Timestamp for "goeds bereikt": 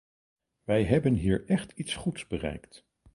1.95-2.85